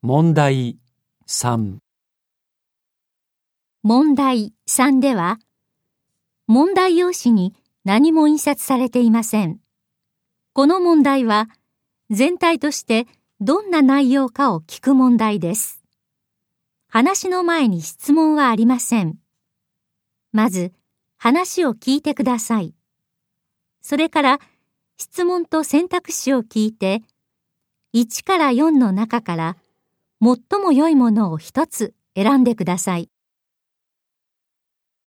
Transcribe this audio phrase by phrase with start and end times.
[0.00, 0.78] 問題
[1.26, 1.78] 3
[3.82, 5.40] 問題3では、
[6.46, 9.58] 問題用紙に何も印刷されていません。
[10.52, 11.48] この問題は、
[12.10, 13.08] 全体として
[13.40, 15.82] どんな内容かを聞く問題です。
[16.86, 19.16] 話の前に質問はありません。
[20.30, 20.72] まず、
[21.16, 22.72] 話を聞いてください。
[23.82, 24.38] それから、
[24.96, 27.02] 質問と選択肢を聞いて、
[27.94, 29.56] 1から4の中から、
[30.20, 33.10] 最も良いものを一つ選んでください。